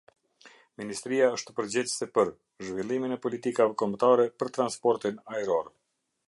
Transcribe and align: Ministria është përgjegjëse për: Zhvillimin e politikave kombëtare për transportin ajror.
Ministria 0.81 1.27
është 1.33 1.53
përgjegjëse 1.59 2.07
për: 2.15 2.31
Zhvillimin 2.69 3.13
e 3.17 3.19
politikave 3.27 3.77
kombëtare 3.83 4.27
për 4.41 4.53
transportin 4.57 5.23
ajror. 5.37 5.71